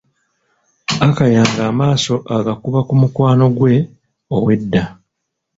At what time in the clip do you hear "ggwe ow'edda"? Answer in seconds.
3.53-4.83